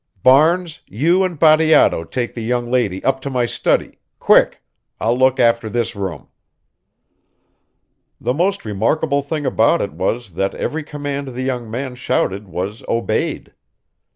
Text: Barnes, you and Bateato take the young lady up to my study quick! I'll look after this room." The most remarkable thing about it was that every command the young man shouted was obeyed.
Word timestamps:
Barnes, 0.23 0.81
you 0.87 1.23
and 1.23 1.37
Bateato 1.37 2.03
take 2.03 2.33
the 2.33 2.41
young 2.41 2.71
lady 2.71 3.03
up 3.03 3.19
to 3.21 3.29
my 3.29 3.45
study 3.45 3.99
quick! 4.17 4.63
I'll 4.99 5.15
look 5.15 5.39
after 5.39 5.69
this 5.69 5.95
room." 5.95 6.29
The 8.19 8.33
most 8.33 8.65
remarkable 8.65 9.21
thing 9.21 9.45
about 9.45 9.79
it 9.79 9.93
was 9.93 10.31
that 10.31 10.55
every 10.55 10.81
command 10.81 11.27
the 11.35 11.43
young 11.43 11.69
man 11.69 11.93
shouted 11.93 12.47
was 12.47 12.81
obeyed. 12.87 13.53